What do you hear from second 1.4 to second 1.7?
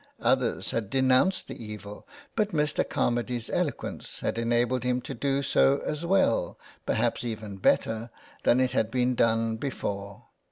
the